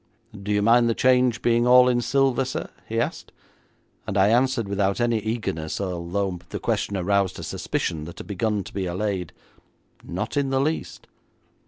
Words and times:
'Do 0.35 0.51
you 0.51 0.63
mind 0.63 0.89
the 0.89 0.95
change 0.95 1.43
being 1.43 1.67
all 1.67 1.87
in 1.87 2.01
silver, 2.01 2.43
sir?' 2.43 2.71
he 2.89 2.99
asked, 2.99 3.31
and 4.07 4.17
I 4.17 4.29
answered 4.29 4.67
without 4.67 4.99
any 4.99 5.19
eagerness, 5.19 5.79
although 5.79 6.39
the 6.49 6.57
question 6.59 6.97
aroused 6.97 7.37
a 7.37 7.43
suspicion 7.43 8.05
that 8.05 8.17
had 8.17 8.25
begun 8.25 8.63
to 8.63 8.73
be 8.73 8.87
allayed, 8.87 9.31
'Not 10.03 10.37
in 10.37 10.49
the 10.49 10.59
least.' 10.59 11.05